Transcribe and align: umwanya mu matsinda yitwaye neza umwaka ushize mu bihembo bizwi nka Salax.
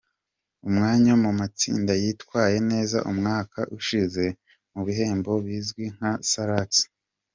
umwanya 0.67 1.13
mu 1.23 1.31
matsinda 1.39 1.91
yitwaye 2.01 2.57
neza 2.71 2.97
umwaka 3.11 3.59
ushize 3.77 4.23
mu 4.73 4.81
bihembo 4.87 5.31
bizwi 5.45 5.83
nka 5.95 6.11
Salax. 6.31 6.69